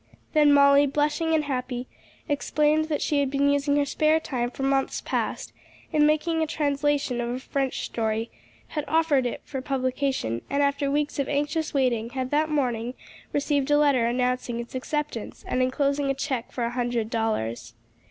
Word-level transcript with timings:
Then 0.33 0.51
Molly, 0.51 0.87
blushing 0.87 1.35
and 1.35 1.43
happy, 1.43 1.85
explained 2.27 2.85
that 2.85 3.03
she 3.03 3.19
had 3.19 3.29
been 3.29 3.51
using 3.51 3.75
her 3.75 3.85
spare 3.85 4.19
time 4.19 4.49
for 4.49 4.63
months 4.63 4.99
past, 4.99 5.53
in 5.93 6.07
making 6.07 6.41
a 6.41 6.47
translation 6.47 7.21
of 7.21 7.29
a 7.29 7.37
French 7.39 7.85
story, 7.85 8.31
had 8.69 8.83
offered 8.87 9.27
it 9.27 9.41
for 9.43 9.61
publication, 9.61 10.41
and, 10.49 10.63
after 10.63 10.89
weeks 10.89 11.19
of 11.19 11.29
anxious 11.29 11.75
waiting, 11.75 12.09
had 12.09 12.31
that 12.31 12.49
morning 12.49 12.95
received 13.31 13.69
a 13.69 13.77
letter 13.77 14.07
announcing 14.07 14.59
its 14.59 14.73
acceptance, 14.73 15.45
and 15.47 15.61
enclosing 15.61 16.09
a 16.09 16.15
check 16.15 16.51
for 16.51 16.63
a 16.63 16.71
hundred 16.71 17.11
dollars. 17.11 17.75